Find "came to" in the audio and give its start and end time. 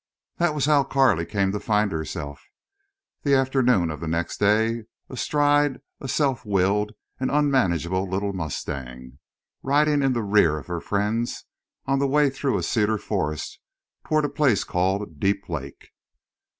1.27-1.59